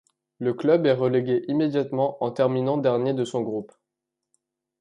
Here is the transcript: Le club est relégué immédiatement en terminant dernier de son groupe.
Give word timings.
Le 0.39 0.55
club 0.55 0.87
est 0.87 0.93
relégué 0.95 1.45
immédiatement 1.47 2.17
en 2.23 2.31
terminant 2.31 2.77
dernier 2.77 3.13
de 3.13 3.23
son 3.23 3.43
groupe. 3.43 3.71